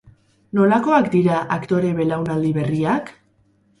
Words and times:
Nolakoak 0.59 1.11
dira 1.15 1.41
aktore 1.57 1.93
belaunaldi 2.03 2.55
berriak? 2.59 3.13